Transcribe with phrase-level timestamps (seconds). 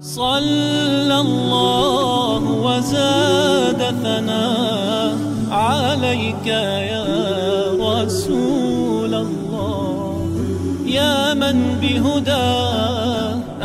[0.00, 5.16] صلى الله وزاد ثناء
[5.50, 7.04] عليك يا
[7.80, 10.28] رسول الله.
[10.86, 12.58] يا من بهدى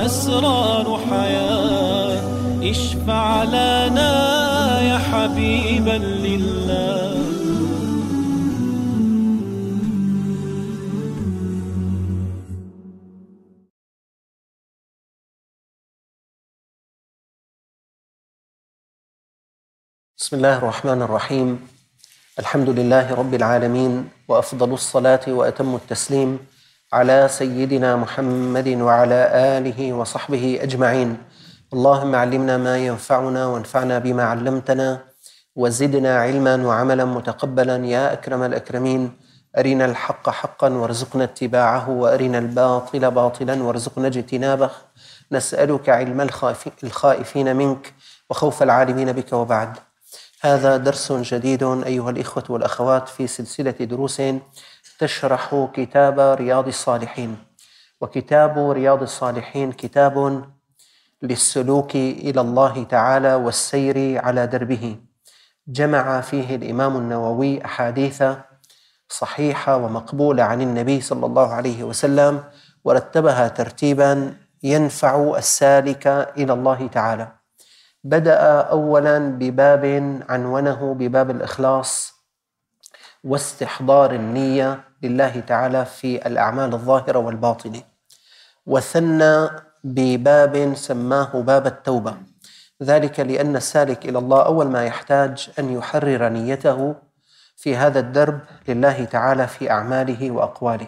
[0.06, 2.22] أسرار حياة
[2.64, 7.03] اشفع لنا يا حبيبا لله.
[20.34, 21.68] بسم الله الرحمن الرحيم
[22.40, 26.40] الحمد لله رب العالمين وافضل الصلاه واتم التسليم
[26.94, 29.20] على سيدنا محمد وعلى
[29.58, 31.18] اله وصحبه اجمعين
[31.74, 35.00] اللهم علمنا ما ينفعنا وانفعنا بما علمتنا
[35.56, 39.12] وزدنا علما وعملا متقبلا يا اكرم الاكرمين
[39.58, 44.70] ارنا الحق حقا وارزقنا اتباعه وارنا الباطل باطلا وارزقنا اجتنابه
[45.32, 47.94] نسالك علم الخائف- الخائفين منك
[48.30, 49.78] وخوف العالمين بك وبعد
[50.46, 54.22] هذا درس جديد أيها الإخوة والأخوات في سلسلة دروس
[55.00, 57.38] تشرح كتاب رياض الصالحين.
[58.02, 60.46] وكتاب رياض الصالحين كتاب
[61.22, 64.96] للسلوك إلى الله تعالى والسير على دربه.
[65.68, 68.24] جمع فيه الإمام النووي أحاديث
[69.10, 72.44] صحيحة ومقبولة عن النبي صلى الله عليه وسلم
[72.84, 76.08] ورتبها ترتيبا ينفع السالك
[76.38, 77.43] إلى الله تعالى.
[78.04, 79.86] بدأ أولا بباب
[80.30, 82.14] عنونه بباب الإخلاص
[83.24, 87.82] واستحضار النية لله تعالى في الأعمال الظاهرة والباطنة.
[88.66, 89.50] وثنى
[89.84, 92.16] بباب سماه باب التوبة.
[92.84, 96.96] ذلك لأن السالك إلى الله أول ما يحتاج أن يحرر نيته
[97.56, 100.88] في هذا الدرب لله تعالى في أعماله وأقواله.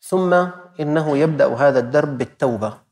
[0.00, 0.46] ثم
[0.80, 2.83] إنه يبدأ هذا الدرب بالتوبة.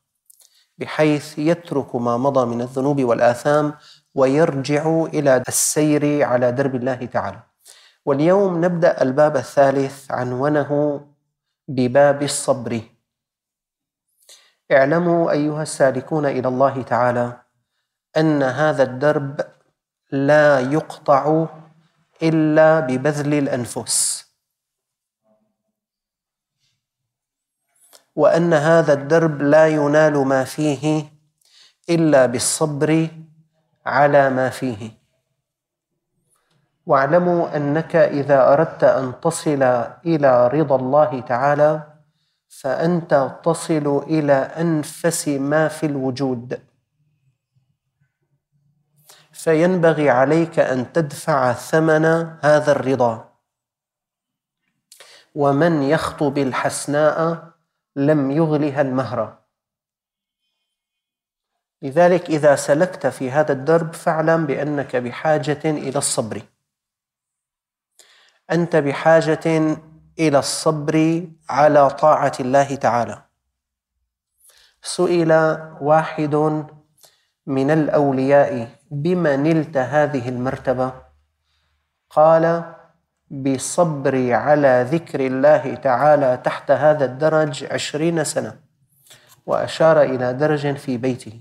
[0.78, 3.74] بحيث يترك ما مضى من الذنوب والآثام
[4.14, 7.40] ويرجع إلى السير على درب الله تعالى.
[8.06, 11.00] واليوم نبدأ الباب الثالث عنونه
[11.68, 12.80] بباب الصبر.
[14.72, 17.40] اعلموا أيها السالكون إلى الله تعالى
[18.16, 19.40] أن هذا الدرب
[20.12, 21.46] لا يقطع
[22.22, 24.21] إلا ببذل الأنفس.
[28.16, 31.04] وأن هذا الدرب لا ينال ما فيه
[31.90, 33.08] إلا بالصبر
[33.86, 34.90] على ما فيه.
[36.86, 39.62] واعلموا أنك إذا أردت أن تصل
[40.06, 41.82] إلى رضا الله تعالى
[42.48, 46.60] فأنت تصل إلى أنفس ما في الوجود.
[49.32, 52.04] فينبغي عليك أن تدفع ثمن
[52.40, 53.32] هذا الرضا.
[55.34, 57.51] ومن يخطب الحسناء
[57.96, 59.38] لم يغلها المهر.
[61.82, 66.42] لذلك إذا سلكت في هذا الدرب فاعلم بأنك بحاجة إلى الصبر.
[68.50, 69.76] أنت بحاجة
[70.18, 73.22] إلى الصبر على طاعة الله تعالى.
[74.82, 75.32] سئل
[75.80, 76.34] واحد
[77.46, 80.92] من الأولياء بما نلت هذه المرتبة؟
[82.10, 82.74] قال
[83.32, 88.60] بصبري على ذكر الله تعالى تحت هذا الدرج عشرين سنة
[89.46, 91.40] وأشار إلى درج في بيته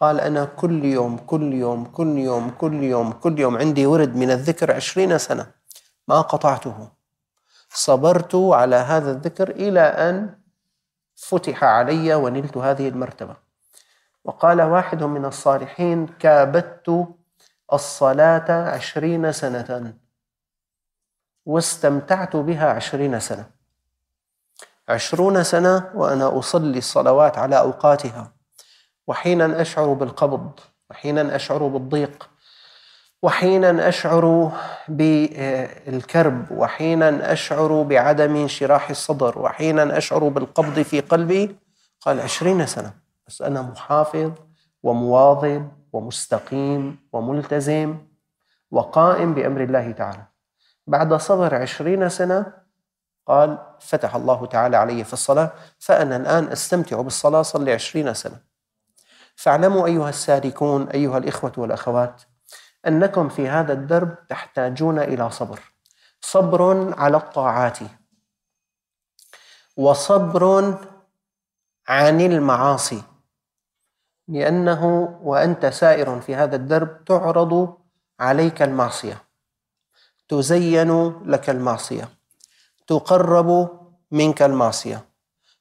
[0.00, 4.30] قال أنا كل يوم كل يوم كل يوم كل يوم كل يوم عندي ورد من
[4.30, 5.46] الذكر عشرين سنة.
[6.08, 6.88] ما قطعته.
[7.70, 10.38] صبرت على هذا الذكر إلى أن
[11.16, 13.36] فتح علي ونلت هذه المرتبة.
[14.24, 17.06] وقال واحد من الصالحين كابدت
[17.72, 19.94] الصلاة عشرين سنة.
[21.48, 23.46] واستمتعت بها عشرين سنة.
[24.88, 28.32] عشرون سنة وأنا أصلي الصلوات على أوقاتها.
[29.06, 30.60] وحينا أشعر بالقبض
[30.90, 32.30] وحينا أشعر بالضيق
[33.22, 34.52] وحينا أشعر
[34.88, 41.56] بالكرب وحينا أشعر بعدم انشراح الصدر وحينا أشعر بالقبض في قلبي.
[42.00, 42.92] قال عشرين سنة
[43.26, 44.32] بس أنا محافظ
[44.82, 47.98] ومواظب ومستقيم وملتزم
[48.70, 50.26] وقائم بأمر الله تعالى.
[50.88, 52.52] بعد صبر عشرين سنة
[53.26, 58.40] قال فتح الله تعالى علي في الصلاة فأنا الآن أستمتع بالصلاة صلي عشرين سنة.
[59.36, 62.22] فاعلموا أيها السالكون أيها الإخوة والأخوات
[62.86, 65.60] أنكم في هذا الدرب تحتاجون إلى صبر.
[66.20, 67.78] صبر على الطاعات
[69.76, 70.74] وصبر
[71.88, 73.02] عن المعاصي
[74.28, 77.78] لأنه وأنت سائر في هذا الدرب تعرض
[78.20, 79.27] عليك المعصية.
[80.28, 82.08] تزين لك المعصية.
[82.86, 83.78] تقرب
[84.10, 85.04] منك المعصية.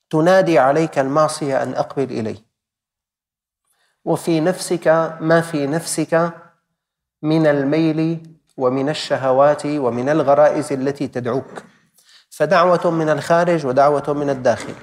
[0.10, 2.38] تنادي عليك المعصية أن أقبل إلي.
[4.06, 6.32] وفي نفسك ما في نفسك
[7.22, 11.64] من الميل ومن الشهوات ومن الغرائز التي تدعوك.
[12.30, 14.74] فدعوة من الخارج ودعوة من الداخل.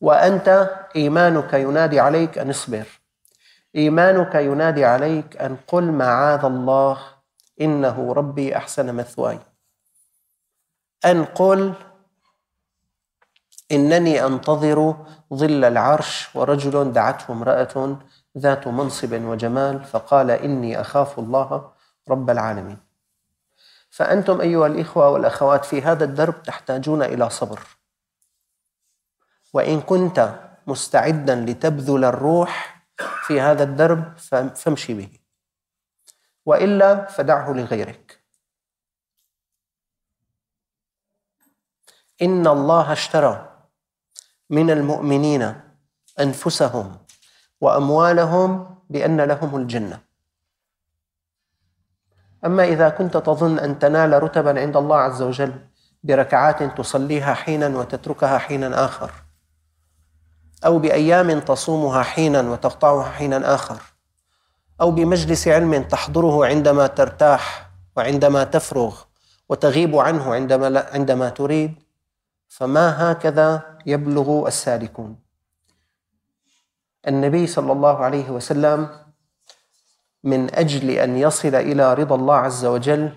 [0.00, 2.86] وأنت إيمانك ينادي عليك أن اصبر.
[3.76, 6.98] إيمانك ينادي عليك أن قل معاذ الله
[7.60, 9.38] إنه ربي أحسن مثواي.
[11.04, 11.74] أن قل
[13.72, 14.96] إنني أنتظر
[15.34, 17.98] ظل العرش ورجل دعته امرأة
[18.38, 21.72] ذات منصب وجمال فقال إني أخاف الله
[22.08, 22.78] رب العالمين.
[23.90, 27.60] فأنتم أيها الإخوة والأخوات في هذا الدرب تحتاجون إلى صبر.
[29.52, 32.84] وإن كنت مستعدا لتبذل الروح
[33.22, 34.16] في هذا الدرب
[34.54, 35.19] فامشي به.
[36.50, 38.20] وإلا فدعه لغيرك.
[42.22, 43.66] إن الله اشترى
[44.50, 45.60] من المؤمنين
[46.20, 46.98] أنفسهم
[47.60, 50.00] وأموالهم بأن لهم الجنة.
[52.44, 55.66] أما إذا كنت تظن أن تنال رتبا عند الله عز وجل
[56.02, 59.12] بركعات تصليها حينا وتتركها حينا آخر
[60.66, 63.89] أو بأيام تصومها حينا وتقطعها حينا آخر
[64.80, 69.02] أو بمجلس علم تحضره عندما ترتاح وعندما تفرغ
[69.48, 71.74] وتغيب عنه عندما عندما تريد
[72.48, 75.16] فما هكذا يبلغ السالكون؟
[77.08, 78.88] النبي صلى الله عليه وسلم
[80.24, 83.12] من أجل أن يصل إلى رضا الله عز وجل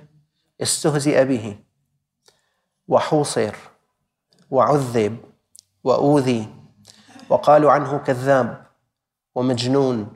[0.62, 1.58] استهزئ به
[2.88, 3.56] وحوصر
[4.52, 5.18] وعذب
[5.84, 6.48] وأوذي
[7.30, 8.66] وقالوا عنه كذاب
[9.36, 10.14] ومجنون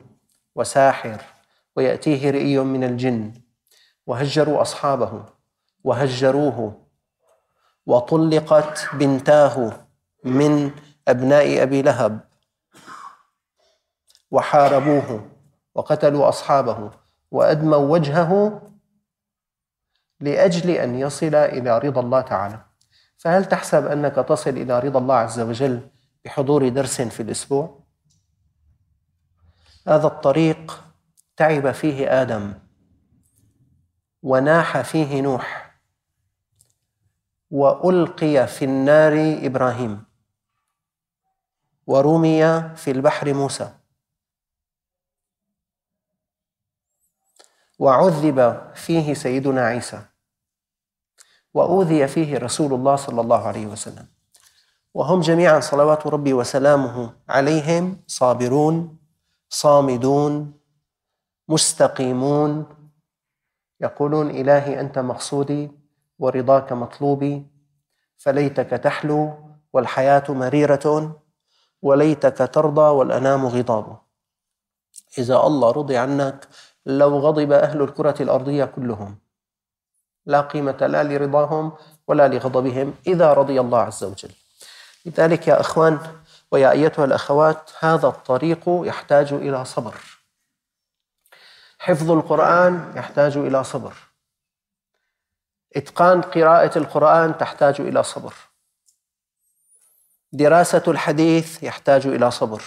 [0.54, 1.37] وساحر
[1.78, 3.32] ويأتيه رئي من الجن.
[4.06, 5.24] وهجروا أصحابه.
[5.84, 6.86] وهجروه.
[7.86, 9.86] وطلقت بنتاه
[10.24, 10.70] من
[11.08, 12.20] أبناء أبي لهب.
[14.30, 15.30] وحاربوه.
[15.74, 16.90] وقتلوا أصحابه.
[17.30, 18.62] وأدموا وجهه
[20.20, 22.60] لأجل أن يصل إلى رضا الله تعالى.
[23.16, 25.88] فهل تحسب أنك تصل إلى رضا الله عز وجل
[26.24, 27.78] بحضور درس في الأسبوع؟
[29.88, 30.87] هذا الطريق
[31.38, 32.54] تعب فيه آدم
[34.22, 35.74] وناح فيه نوح
[37.50, 39.12] وألقي في النار
[39.46, 40.04] إبراهيم
[41.86, 43.74] ورمي في البحر موسى.
[47.78, 50.02] وعذب فيه سيدنا عيسى
[51.54, 54.06] وأوذي فيه رسول الله صلى الله عليه وسلم.
[54.94, 58.98] وهم جميعا صلوات ربي وسلامه عليهم صابرون
[59.48, 60.57] صامدون
[61.48, 62.66] مستقيمون.
[63.80, 65.70] يقولون إلهي أنت مقصودي
[66.18, 67.46] ورضاك مطلوبي.
[68.16, 69.34] فليتك تحلو
[69.72, 71.16] والحياة مريرة
[71.82, 73.98] وليتك ترضى والأنام غضاب.
[75.18, 76.48] إذا الله رضي عنك
[76.86, 79.18] لو غضب أهل الكرة الأرضية كلهم
[80.26, 81.72] لا قيمة لا لرضاهم
[82.08, 84.30] ولا لغضبهم إذا رضي الله عز وجل.
[85.06, 85.98] لذلك يا أخوان
[86.52, 90.17] ويا أيتها الأخوات هذا الطريق يحتاج إلى صبر.
[91.78, 93.94] حفظ القرآن يحتاج إلى صبر.
[95.76, 98.34] إتقان قراءة القرآن تحتاج إلى صبر.
[100.32, 102.62] دراسة الحديث يحتاج إلى صبر.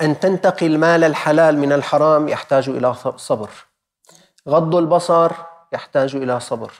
[0.00, 3.50] أن تنتقي المال الحلال من الحرام يحتاج إلى صبر.
[4.48, 5.32] غض البصر
[5.72, 6.72] يحتاج إلى صبر.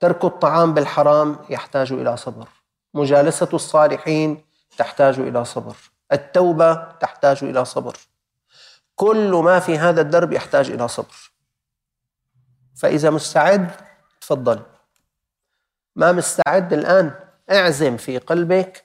[0.00, 2.48] ترك الطعام بالحرام يحتاج إلى صبر.
[2.94, 4.44] مجالسة الصالحين
[4.78, 5.76] تحتاج إلى صبر.
[6.12, 7.96] التوبة تحتاج إلى صبر.
[9.02, 11.32] كل ما في هذا الدرب يحتاج إلى صبر.
[12.76, 13.70] فإذا مستعد
[14.20, 14.60] تفضل.
[15.96, 17.10] ما مستعد الآن
[17.50, 18.84] اعزم في قلبك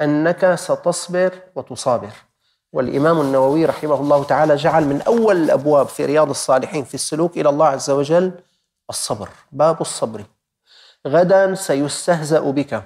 [0.00, 2.12] أنك ستصبر وتصابر.
[2.72, 7.48] والإمام النووي رحمه الله تعالى جعل من أول الأبواب في رياض الصالحين في السلوك إلى
[7.48, 8.32] الله عز وجل
[8.90, 10.24] الصبر باب الصبر.
[11.06, 12.82] غدا سيستهزأ بك.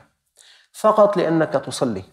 [0.72, 2.04] فقط لأنك تصلي.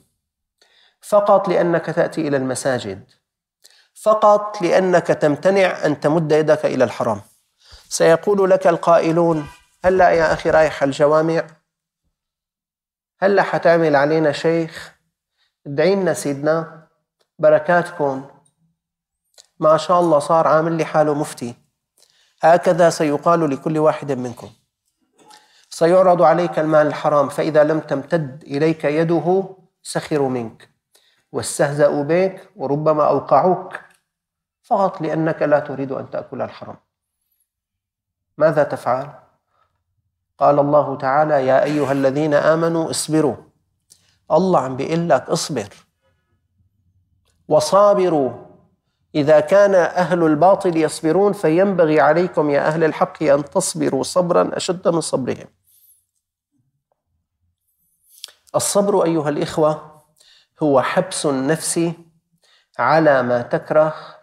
[1.02, 3.19] فقط لأنك تأتي إلى المساجد.
[4.04, 7.22] فقط لأنك تمتنع أن تمد يدك إلى الحرام.
[7.90, 9.48] سيقول لك القائلون
[9.86, 11.48] هلا يا أخي رايح الجوامع؟
[13.22, 14.96] هلا حتعمل علينا شيخ؟
[15.68, 16.88] ادعي لنا سيدنا
[17.40, 18.28] بركاتكم.
[19.60, 21.56] ما شاء الله صار عامل لي حاله مفتي.
[22.42, 24.50] هكذا سيقال لكل واحد منكم.
[25.70, 30.70] سيعرض عليك المال الحرام فإذا لم تمتد إليك يده سخروا منك.
[31.32, 33.89] واستهزأوا بك وربما أوقعوك.
[34.70, 36.78] فقط لأنك لا تريد أن تأكل الحرام
[38.38, 39.14] ماذا تفعل؟
[40.38, 43.36] قال الله تعالى يا أيها الذين آمنوا اصبروا.
[44.32, 45.74] الله عم بيقول لك اصبر.
[47.48, 48.32] وصابروا.
[49.16, 55.02] إذا كان أهل الباطل يصبرون فينبغي عليكم يا أهل الحق أن تصبروا صبرا أشد من
[55.02, 55.48] صبرهم.
[58.56, 60.02] الصبر أيها الإخوة
[60.64, 61.92] هو حبس النفس
[62.80, 64.19] على ما تكره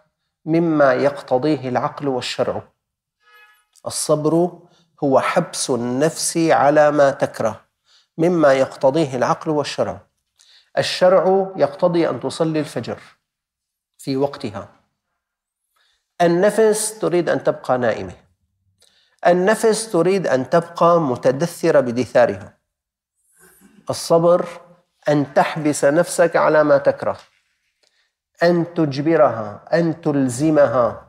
[0.47, 2.63] مما يقتضيه العقل والشرع.
[3.85, 4.59] الصبر
[5.03, 7.65] هو حبس النفس على ما تكره
[8.17, 10.01] مما يقتضيه العقل والشرع.
[10.77, 12.99] الشرع يقتضي أن تصلي الفجر
[13.97, 14.69] في وقتها.
[16.21, 18.15] النفس تريد أن تبقى نائمة.
[19.27, 22.57] النفس تريد أن تبقى متدثرة بدثارها.
[23.89, 24.47] الصبر
[25.09, 27.17] أن تحبس نفسك على ما تكره.
[28.43, 31.07] أن تجبرها أن تلزمها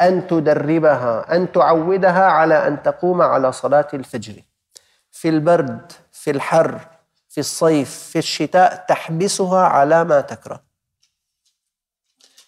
[0.00, 4.42] أن تدربها أن تعودها على أن تقوم على صلاة الفجر.
[5.10, 6.80] في البرد في الحر
[7.28, 10.62] في الصيف في الشتاء تحبسها على ما تكره.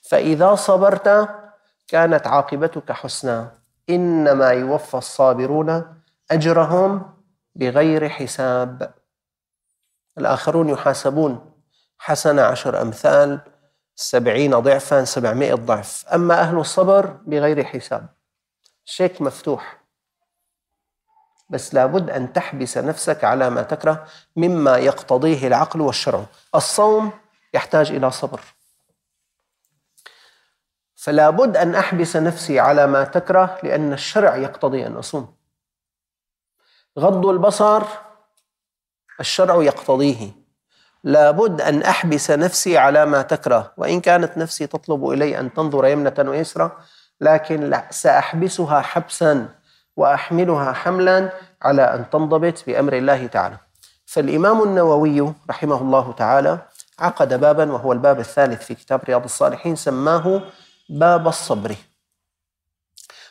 [0.02, 1.28] فإذا صبرت
[1.88, 3.46] كانت عاقبتك حسنى.
[3.90, 7.14] إنما يوفى الصابرون أجرهم
[7.54, 8.94] بغير حساب.
[10.18, 11.52] الآخرون يحاسبون.
[11.98, 13.40] حسنه عشر أمثال.
[13.96, 16.06] سبعين ضعفا سبعمائة ضعف.
[16.06, 18.08] أما أهل الصبر بغير حساب.
[18.84, 19.84] شيك مفتوح.
[21.50, 26.26] بس لابد أن تحبس نفسك على ما تكره مما يقتضيه العقل والشرع.
[26.54, 27.12] الصوم
[27.54, 28.40] يحتاج إلى صبر.
[30.96, 35.36] فلا بد أن أحبس نفسي على ما تكره لأن الشرع يقتضي أن أصوم.
[36.98, 37.82] غض البصر
[39.20, 40.43] الشرع يقتضيه.
[41.04, 43.72] لابد أن أحبس نفسي على ما تكره.
[43.76, 46.70] وإن كانت نفسي تطلب إلي أن تنظر يمنة ويسرى
[47.20, 49.48] لكن لا سأحبسها حبسا
[49.96, 51.32] وأحملها حملا
[51.62, 53.56] على أن تنضبط بأمر الله تعالى.
[54.06, 56.58] فالإمام النووي رحمه الله تعالى
[56.98, 60.40] عقد بابا وهو الباب الثالث في كتاب رياض الصالحين سماه
[60.88, 61.74] باب الصبر.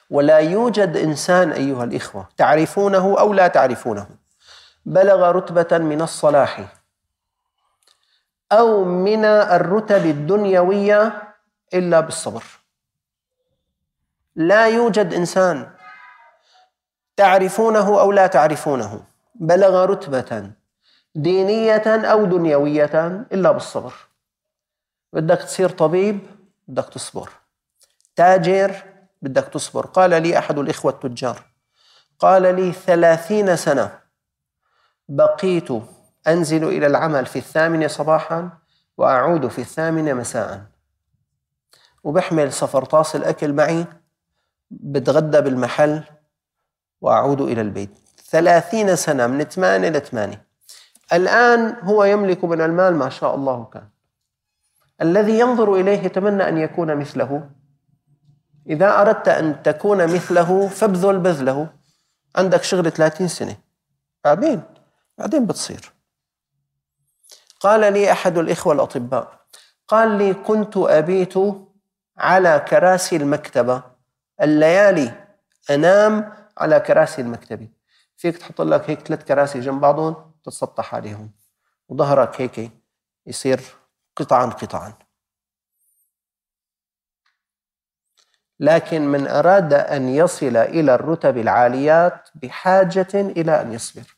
[0.09, 4.07] ولا يوجد إنسان أيها الإخوة تعرفونه أو لا تعرفونه
[4.85, 6.82] بلغ رتبة من الصلاح.
[8.59, 11.33] أو من الرتب الدنيوية
[11.73, 12.43] إلا بالصبر.
[14.35, 15.69] لا يوجد إنسان
[17.15, 19.03] تعرفونه أو لا تعرفونه
[19.35, 20.51] بلغ رتبة
[21.15, 23.93] دينية أو دنيوية إلا بالصبر.
[25.13, 26.19] بدك تصير طبيب
[26.67, 27.29] بدك تصبر.
[28.15, 28.83] تاجر
[29.21, 29.85] بدك تصبر.
[29.85, 31.43] قال لي أحد الإخوة التجار
[32.19, 33.99] قال لي ثلاثين سنة
[35.09, 35.69] بقيت
[36.27, 38.49] أنزل إلى العمل في الثامنة صباحا
[38.97, 40.65] وأعود في الثامنة مساء.
[42.03, 43.85] وبحمل سفرطاس الأكل معي
[44.71, 46.03] بتغدى بالمحل
[47.01, 47.99] وأعود إلى البيت.
[48.29, 50.47] ثلاثين سنة من ثمانية لثمانية
[51.13, 53.87] الآن هو يملك من المال ما شاء الله كان.
[55.01, 57.49] الذي ينظر إليه يتمنى أن يكون مثله.
[58.69, 61.69] إذا أردت أن تكون مثله فابذل بذله.
[62.35, 63.55] عندك شغل 30 سنة.
[64.23, 64.61] بعدين؟
[65.17, 65.93] بعدين بتصير.
[67.63, 69.45] قال لي أحد الإخوة الأطباء
[69.87, 71.33] قال لي كنت أبيت
[72.17, 73.83] على كراسي المكتبة
[74.41, 75.27] الليالي
[75.69, 77.69] أنام على كراسي المكتبة
[78.17, 81.31] فيك تحط لك هيك ثلاث كراسي جنب بعضهم تتسطح عليهم.
[81.89, 82.71] وظهرك هيك
[83.25, 83.61] يصير
[84.15, 84.93] قطعا قطعا.
[88.59, 94.12] لكن من أراد أن يصل إلى الرتب العاليات بحاجة إلى أن يصبر.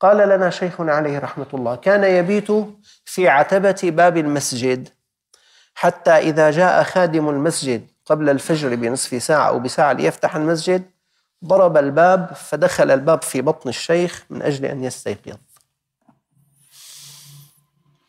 [0.00, 2.48] قال لنا شيخنا عليه رحمة الله كان يبيت
[3.04, 4.88] في عتبة باب المسجد
[5.74, 10.82] حتى إذا جاء خادم المسجد قبل الفجر بنصف ساعة أو بساعة ليفتح المسجد
[11.44, 15.36] ضرب الباب فدخل الباب في بطن الشيخ من أجل أن يستيقظ.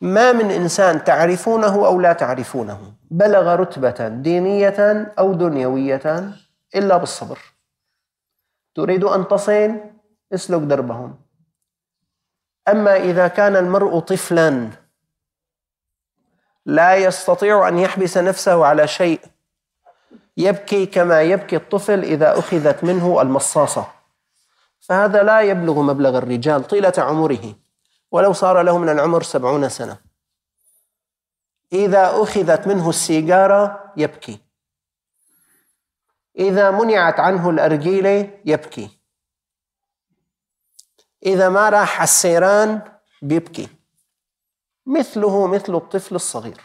[0.00, 6.32] ما من إنسان تعرفونه أو لا تعرفونه بلغ رتبة دينية أو دنيوية
[6.74, 7.38] إلا بالصبر.
[8.74, 9.80] تريد أن تصل؟
[10.34, 11.27] اسلك دربهم.
[12.70, 14.70] أما إذا كان المرء طفلا
[16.66, 19.20] لا يستطيع أن يحبس نفسه على شيء
[20.36, 23.86] يبكي كما يبكي الطفل إذا أخذت منه المصاصة.
[24.80, 27.54] فهذا لا يبلغ مبلغ الرجال طيلة عمره
[28.10, 29.96] ولو صار له من العمر سبعون سنة.
[31.72, 34.40] إذا أخذت منه السيجارة يبكي.
[36.38, 38.97] إذا منعت عنه الأرجيلة يبكي.
[41.26, 42.80] إذا ما راح على السيران
[43.22, 43.68] بيبكي.
[44.86, 46.60] مثله مثل الطفل الصغير.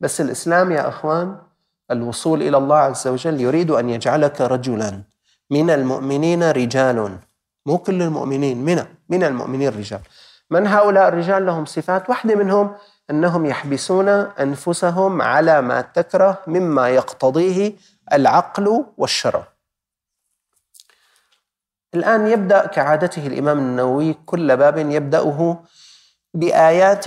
[0.00, 1.38] بس الإسلام يا أخوان
[1.90, 5.02] الوصول إلى الله عز وجل يريد أن يجعلك رجلا.
[5.50, 7.18] من المؤمنين رجال.
[7.66, 10.00] مو كل المؤمنين من من المؤمنين رجال.
[10.50, 12.74] من هؤلاء الرجال لهم صفات؟ واحدة منهم
[13.10, 17.72] أنهم يحبسون أنفسهم على ما تكره مما يقتضيه
[18.12, 19.59] العقل والشرع.
[21.94, 25.64] الآن يبدأ كعادته الإمام النووي كل باب يبدأه
[26.34, 27.04] بآيات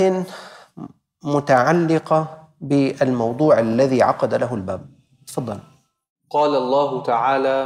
[1.24, 4.86] متعلقة بالموضوع الذي عقد له الباب.
[5.28, 5.60] تفضل.
[6.30, 7.60] قال الله تعالى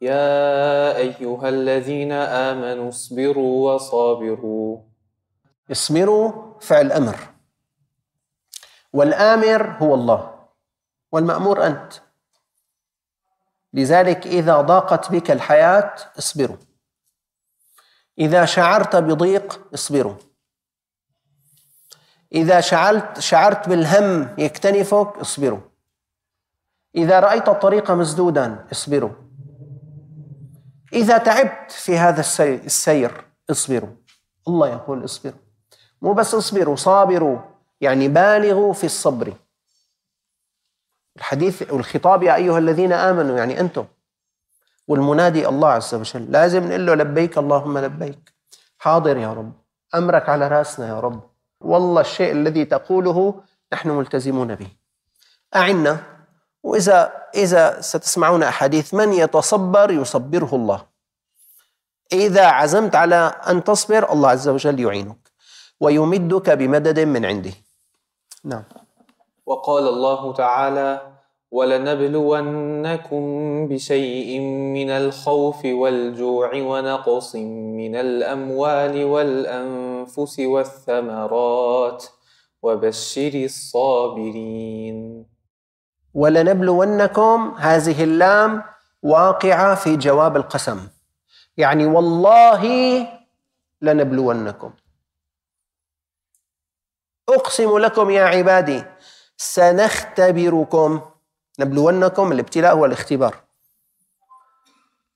[0.00, 4.78] يا أيها الذين آمنوا اصبروا وصابروا.
[5.70, 7.16] اصبروا فعل أمر.
[8.92, 10.30] والآمر هو الله.
[11.12, 11.92] والمأمور أنت.
[13.76, 16.56] لذلك إذا ضاقت بك الحياة اصبروا.
[18.18, 20.14] إذا شعرت بضيق اصبروا.
[22.32, 25.60] إذا شعرت شعرت بالهم يكتنفك اصبروا.
[26.94, 29.10] إذا رأيت الطريق مسدودا اصبروا.
[30.92, 33.96] إذا تعبت في هذا السير اصبروا.
[34.48, 35.38] الله يقول اصبروا.
[36.02, 37.38] مو بس اصبروا صابروا.
[37.80, 39.34] يعني بالغوا في الصبر.
[41.16, 43.84] الحديث والخطاب يا أيها الذين آمنوا يعني أنتم.
[44.88, 48.32] والمنادي الله عز وجل لازم نقول له لبيك اللهم لبيك.
[48.78, 49.52] حاضر يا رب.
[49.94, 51.20] أمرك على رأسنا يا رب.
[51.60, 53.42] والله الشيء الذي تقوله
[53.72, 54.68] نحن ملتزمون به.
[55.56, 56.02] أعنا
[56.62, 60.86] وإذا إذا ستسمعون أحاديث من يتصبر يصبره الله.
[62.12, 63.16] إذا عزمت على
[63.48, 65.30] أن تصبر الله عز وجل يعينك.
[65.80, 67.52] ويمدك بمدد من عنده.
[68.44, 68.62] نعم.
[69.46, 71.12] وقال الله تعالى
[71.50, 73.22] ولنبلونكم
[73.68, 74.40] بشيء
[74.74, 77.36] من الخوف والجوع ونقص
[77.78, 82.04] من الأموال والأنفس والثمرات
[82.62, 85.26] وبشر الصابرين.
[86.14, 88.62] ولنبلونكم هذه اللام
[89.02, 90.88] واقعة في جواب القسم.
[91.56, 92.62] يعني والله
[93.82, 94.72] لنبلونكم.
[97.28, 98.82] أقسم لكم يا عبادي
[99.36, 101.00] سنختبركم.
[101.58, 103.36] نبلونكم الابتلاء هو الاختبار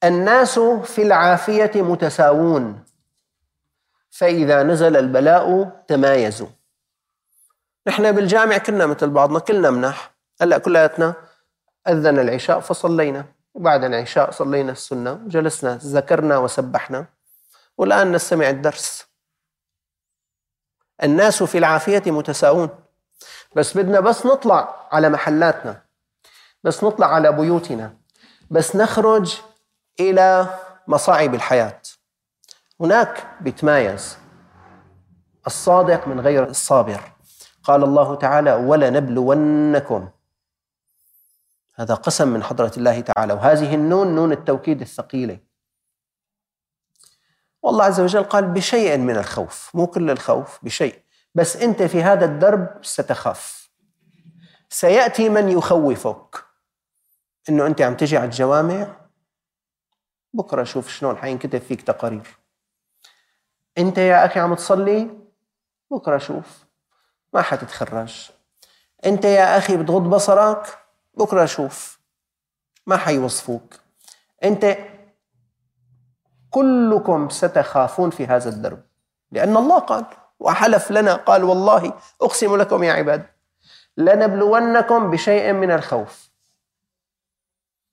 [0.05, 2.85] الناس في العافية متساوون.
[4.11, 6.47] فإذا نزل البلاء تمايزوا.
[7.87, 10.15] نحن بالجامع كنا مثل بعضنا كلنا منح.
[10.41, 11.15] هلأ كلياتنا
[11.89, 13.25] أذن العشاء فصلينا.
[13.55, 17.07] وبعد العشاء صلينا السنة وجلسنا ذكرنا وسبحنا.
[17.79, 19.07] والآن نستمع الدرس.
[21.03, 22.69] الناس في العافية متساوون.
[23.57, 25.83] بس بدنا بس نطلع على محلاتنا
[26.65, 27.97] بس نطلع على بيوتنا
[28.51, 29.41] بس نخرج
[30.01, 30.59] إلى
[30.89, 31.81] مصاعب الحياة.
[32.81, 34.19] هناك بيتمايز.
[35.47, 37.01] الصادق من غير الصابر.
[37.65, 40.09] قال الله تعالى ولنبلونكم.
[41.75, 43.33] هذا قسم من حضرة الله تعالى.
[43.33, 45.39] وهذه النون نون التوكيد الثقيلة.
[47.63, 49.71] والله عز وجل قال بشيء من الخوف.
[49.75, 51.03] مو كل الخوف بشيء.
[51.35, 53.71] بس أنت في هذا الدرب ستخاف.
[54.69, 56.45] سيأتي من يخوفك.
[57.49, 58.97] إنه أنت عم تجي على الجوامع
[60.33, 62.37] بكرة شوف شلون حينكتب فيك تقارير.
[63.79, 65.11] أنت يا أخي عم تصلي
[65.91, 66.65] بكرة شوف
[67.33, 68.31] ما حتتخرج.
[69.07, 70.79] أنت يا أخي بتغض بصرك
[71.15, 72.01] بكرة شوف
[72.87, 73.75] ما حيوصفوك.
[74.45, 74.77] أنت
[76.51, 78.83] كلكم ستخافون في هذا الدرب
[79.33, 80.05] لأن الله قال
[80.41, 83.27] وحلف لنا قال والله أقسم لكم يا عباد
[83.97, 86.31] لنبلونكم بشيء من الخوف.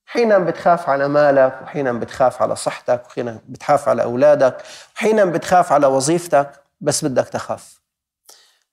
[0.06, 4.64] حينا بتخاف على مالك وحينا بتخاف على صحتك وحينا بتخاف على أولادك
[4.96, 7.82] وحينا بتخاف على وظيفتك بس بدك تخاف.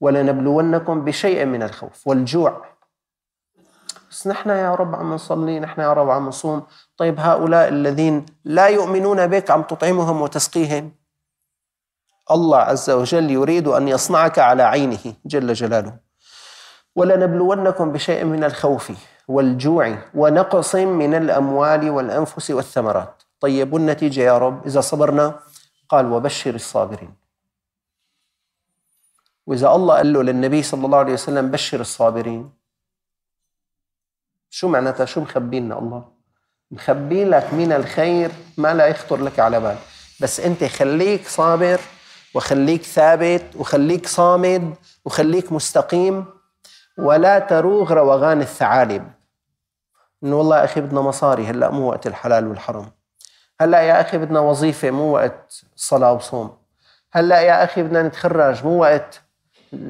[0.00, 2.64] ولنبلونكم بشيء من الخوف والجوع.
[4.10, 6.66] بس نحن يا رب عم نصلي نحن يا رب عم نصوم.
[6.96, 11.03] طيب هؤلاء الذين لا يؤمنون بك عم تطعمهم وتسقيهم.
[12.30, 15.96] الله عز وجل يريد أن يصنعك على عينه جل جلاله.
[16.96, 18.92] ولنبلونكم بشيء من الخوف
[19.28, 23.22] والجوع ونقص من الأموال والأنفس والثمرات.
[23.40, 25.40] طيب والنتيجة يا رب؟ إذا صبرنا
[25.88, 27.14] قال وبشر الصابرين.
[29.46, 32.52] وإذا الله قال له للنبي صلى الله عليه وسلم بشر الصابرين
[34.50, 36.04] شو معناتها؟ شو مخبي لنا الله؟
[36.70, 39.76] مخبي لك من الخير ما لا يخطر لك على بال.
[40.20, 41.80] بس أنت خليك صابر
[42.34, 46.24] وخليك ثابت وخليك صامد وخليك مستقيم
[46.98, 49.10] ولا تروغ روغان الثعالب.
[50.24, 52.90] إنه والله أخي بدنا مصاري هلأ مو وقت الحلال والحرام.
[53.60, 56.56] هلأ يا أخي بدنا وظيفة مو وقت صلاة وصوم.
[57.12, 59.20] هلأ يا أخي بدنا نتخرج مو وقت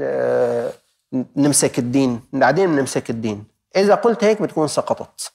[0.03, 0.73] آه،
[1.37, 2.21] نمسك الدين.
[2.33, 3.45] بعدين نمسك الدين.
[3.77, 5.33] إذا قلت هيك بتكون سقطت.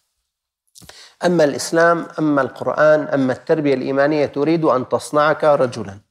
[1.26, 6.09] أما الإسلام أما القرآن أما التربية الإيمانية تريد أن تصنعك رجلا.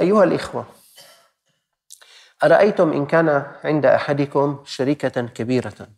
[0.00, 0.66] أيها الإخوة
[2.44, 5.88] أرأيتم إن كان عند أحدكم شركة كبيرة؟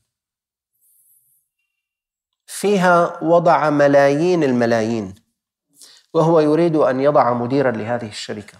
[2.46, 5.14] فيها وضع ملايين الملايين
[6.14, 8.59] وهو يريد أن يضع مديرا لهذه الشركة.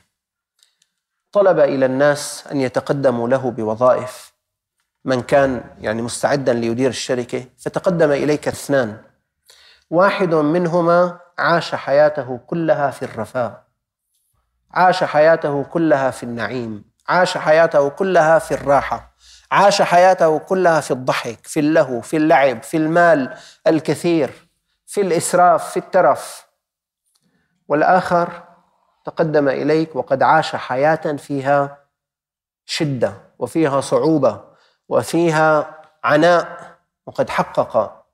[1.33, 4.33] طلب إلى الناس أن يتقدموا له بوظائف
[5.05, 9.03] من كان يعني مستعدا ليدير الشركة فتقدم إليك اثنان.
[9.91, 13.66] واحد منهما عاش حياته كلها في الرفاه.
[14.77, 19.13] عاش حياته كلها في النعيم عاش حياته كلها في الراحة
[19.53, 23.37] عاش حياته كلها في الضحك في اللهو في اللعب في المال
[23.67, 24.49] الكثير
[24.87, 26.47] في الإسراف في الترف
[27.69, 28.43] والآخر
[29.05, 31.79] تقدم إليك وقد عاش حياة فيها
[32.65, 34.45] شدة وفيها صعوبة
[34.89, 38.07] وفيها عناء وقد حقق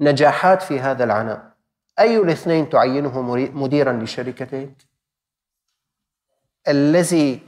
[0.00, 1.52] نجاحات في هذا العناء
[1.98, 4.91] أي الاثنين تعينه مديرا لشركتك؟
[6.68, 7.40] الذي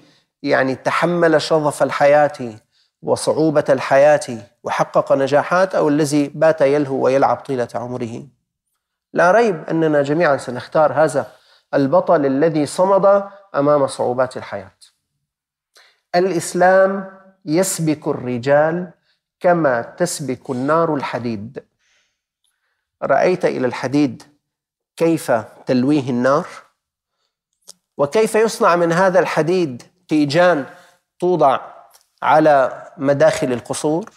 [0.42, 2.54] يعني تحمل شظف الحياة
[3.02, 8.26] وصعوبة الحياة وحقق نجاحات أو الذي بات يلهو ويلعب طيلة عمره.
[9.12, 11.32] لا ريب أننا جميعا سنختار هذا
[11.74, 14.78] البطل الذي صمد أمام صعوبات الحياة.
[16.14, 17.10] الإسلام
[17.44, 18.90] يسبك الرجال
[19.40, 21.64] كما تسبك النار الحديد.
[23.02, 24.22] رأيت إلى الحديد
[24.96, 25.32] كيف
[25.66, 26.46] تلويه النار؟
[27.98, 30.64] وكيف يصنع من هذا الحديد تيجان
[31.18, 31.60] توضع
[32.22, 34.10] على مداخل القصور؟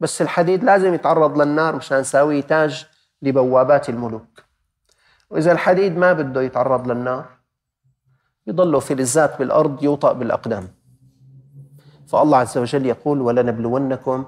[0.00, 2.86] بس الحديد لازم يتعرض للنار مشان نساوي تاج
[3.22, 4.42] لبوابات الملوك.
[5.30, 7.24] وإذا الحديد ما بده يتعرض للنار
[8.46, 10.68] يضل فلزات بالأرض يوطأ بالأقدام.
[12.08, 14.24] فالله عز وجل يقول ولنبلونكم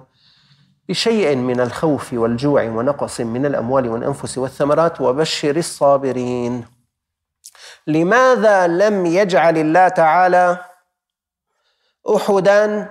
[0.89, 6.65] بشيء من الخوف والجوع ونقص من الأموال والأنفس والثمرات وبشر الصابرين.
[7.87, 10.65] لماذا لم يجعل الله تعالى
[12.17, 12.91] أحدا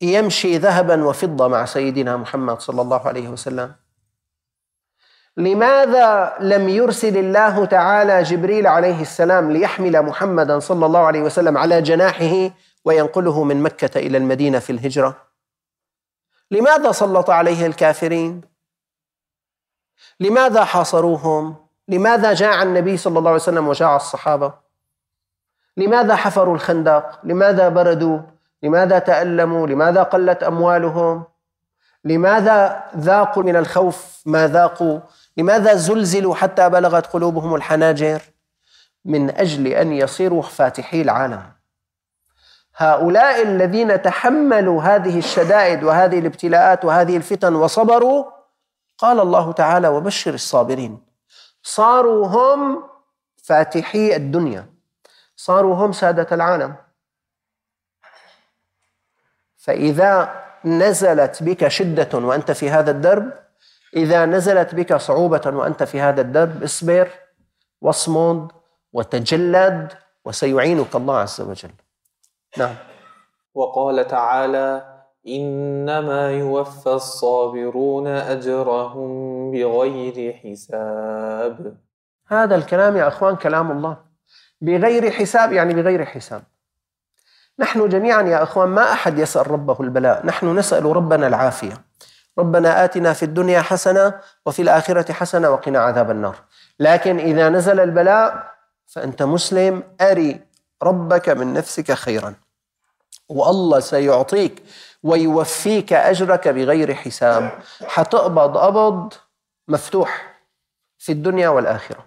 [0.00, 3.74] يمشي ذهبا وفضة مع سيدنا محمد صلى الله عليه وسلم؟
[5.36, 11.82] لماذا لم يرسل الله تعالى جبريل عليه السلام ليحمل محمدا صلى الله عليه وسلم على
[11.82, 12.50] جناحه
[12.84, 15.28] وينقله من مكة إلى المدينة في الهجرة؟
[16.50, 18.40] لماذا سلط عليه الكافرين؟
[20.20, 24.52] لماذا حاصروهم؟ لماذا جاع النبي صلى الله عليه وسلم وجاع الصحابة؟
[25.76, 28.18] لماذا حفروا الخندق؟ لماذا بردوا؟
[28.62, 31.24] لماذا تألموا؟ لماذا قلت أموالهم؟
[32.04, 35.00] لماذا ذاقوا من الخوف ما ذاقوا؟
[35.36, 38.22] لماذا زلزلوا حتى بلغت قلوبهم الحناجر؟
[39.04, 41.42] من أجل أن يصيروا فاتحي العالم.
[42.76, 48.24] هؤلاء الذين تحملوا هذه الشدائد وهذه الابتلاءات وهذه الفتن وصبروا
[48.98, 51.07] قال الله تعالى وبشر الصابرين.
[51.68, 52.88] صاروا هم
[53.36, 54.66] فاتحي الدنيا.
[55.36, 56.74] صاروا هم سادة العالم.
[59.56, 63.32] فإذا نزلت بك شدة وأنت في هذا الدرب
[63.96, 67.10] إذا نزلت بك صعوبة وأنت في هذا الدرب اصبر
[67.80, 68.52] واصمد
[68.92, 69.92] وتجلد
[70.24, 71.70] وسيعينك الله عز وجل.
[72.56, 72.74] نعم.
[73.54, 79.10] وقال تعالى إنما يوفى الصابرون أجرهم
[79.50, 81.76] بغير حساب.
[82.28, 83.96] هذا الكلام يا أخوان كلام الله.
[84.60, 86.42] بغير حساب يعني بغير حساب.
[87.58, 90.26] نحن جميعا يا أخوان ما أحد يسأل ربه البلاء.
[90.26, 91.74] نحن نسأل ربنا العافية.
[92.38, 96.36] ربنا آتنا في الدنيا حسنة وفي الآخرة حسنة وقنا عذاب النار.
[96.80, 98.54] لكن إذا نزل البلاء
[98.86, 100.40] فأنت مسلم أري
[100.82, 102.34] ربك من نفسك خيرا.
[103.28, 104.62] والله سيعطيك
[105.02, 107.50] ويوفيك أجرك بغير حساب.
[107.86, 109.12] حتقبض قبض
[109.68, 110.40] مفتوح
[110.98, 112.04] في الدنيا والآخرة.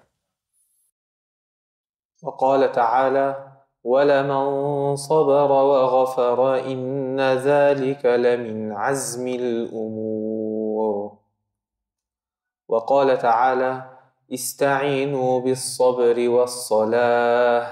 [2.24, 3.52] وقال تعالى
[3.84, 11.18] ولمن صبر وغفر إن ذلك لمن عزم الأمور
[12.68, 13.90] وقال تعالى
[14.34, 17.68] استعينوا بالصبر والصلاة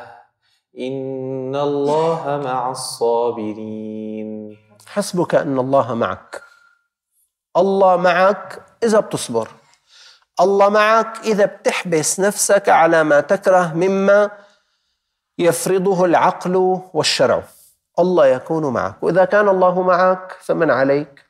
[0.79, 6.43] إن الله مع الصابرين حسبك أن الله معك.
[7.57, 9.49] الله معك إذا بتصبر.
[10.39, 14.31] الله معك إذا بتحبس نفسك على ما تكره مما
[15.37, 17.43] يفرضه العقل والشرع.
[17.99, 19.03] الله يكون معك.
[19.03, 21.25] وإذا كان الله معك فمن عليك.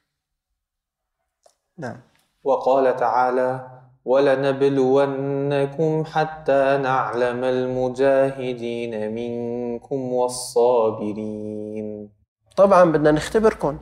[1.78, 2.02] نعم.
[2.44, 3.68] وقال تعالى
[4.06, 12.19] ولنبلونكم حتى نعلم المجاهدين منكم والصابرين.
[12.60, 13.80] طبعا بدنا نختبركم.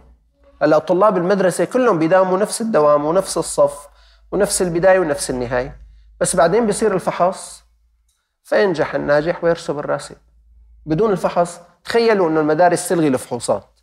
[0.62, 3.88] هلأ طلاب المدرسة كلهم بيداوموا نفس الدوام ونفس الصف
[4.32, 5.78] ونفس البداية ونفس النهاية.
[6.20, 7.64] بس بعدين بيصير الفحص.
[8.44, 10.16] فينجح الناجح؟ ويرسب الراسب؟
[10.86, 13.80] بدون الفحص تخيلوا إنه المدارس تلغي الفحوصات.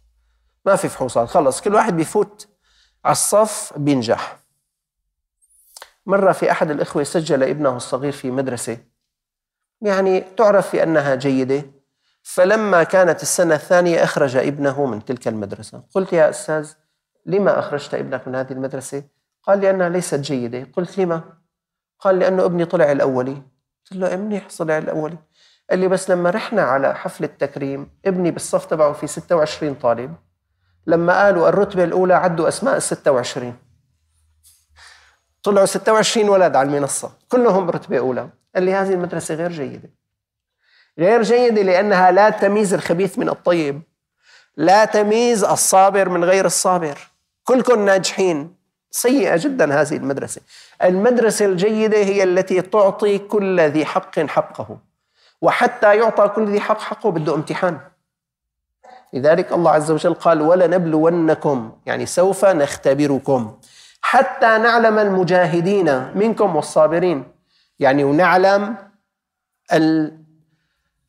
[0.67, 1.29] ما في فحوصات.
[1.29, 2.49] خلص كل واحد بيفوت
[3.05, 4.37] على الصف بينجح.
[6.07, 8.79] مرة في أحد الإخوة سجل ابنه الصغير في مدرسة.
[9.81, 11.65] يعني تعرف في أنها جيدة؟
[12.27, 15.83] فلما كانت السنة الثانية أخرج ابنه من تلك المدرسة.
[15.95, 16.73] قلت يا أستاذ
[17.27, 19.03] لما أخرجت ابنك من هذه المدرسة؟
[19.43, 20.67] قال لأنها ليست جيدة.
[20.73, 21.23] قلت لما؟
[21.99, 23.43] قال لأنه ابني طلع الأولي.
[23.91, 25.19] قلت له منيح طلع الأولي؟
[25.71, 30.15] قال لي بس لما رحنا على حفل التكريم ابني بالصف تبعه في 26 طالب.
[30.87, 33.57] لما قالوا الرتبة الأولى عدوا أسماء ال 26
[35.43, 37.13] طلعوا 26 ولد على المنصة.
[37.29, 38.29] كلهم رتبة أولى.
[38.55, 39.91] قال لي هذه المدرسة غير جيدة.
[40.99, 43.83] غير جيدة لأنها لا تميز الخبيث من الطيب
[44.57, 46.99] لا تميز الصابر من غير الصابر.
[47.45, 48.55] كلكم ناجحين.
[48.91, 50.41] سيئة جدا هذه المدرسة.
[50.83, 54.79] المدرسة الجيدة هي التي تعطي كل ذي حق حقه
[55.43, 57.79] وحتى يعطى كل ذي حق حقه بده امتحان.
[59.13, 61.73] لذلك الله عز وجل قال ولنبلونكم.
[61.87, 63.59] يعني سوف نختبركم.
[64.01, 67.25] حتى نعلم المجاهدين منكم والصابرين.
[67.79, 68.77] يعني ونعلم.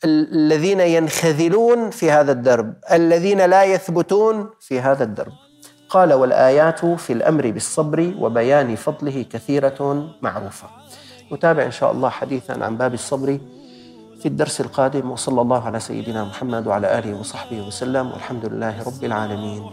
[0.05, 5.31] الذين ينخذلون في هذا الدرب الذين لا يثبتون في هذا الدرب.
[5.89, 10.67] قال والآيات في الأمر بالصبر وبيان فضله كثيرة معروفة.
[11.31, 13.39] نتابع إن شاء الله حديثا عن باب الصبر
[14.19, 19.03] في الدرس القادم وصلى الله على سيدنا محمد وعلى آله وصحبه وسلم والحمد لله رب
[19.03, 19.63] العالمين.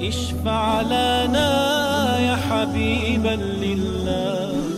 [0.00, 1.50] اشفع لنا
[2.18, 4.69] يا حبيبا لله.